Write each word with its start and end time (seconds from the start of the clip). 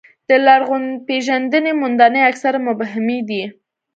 د 0.29 0.31
لرغونپېژندنې 0.45 1.71
موندنې 1.81 2.21
اکثره 2.29 2.59
مبهمې 2.67 3.19
دي. 3.29 3.43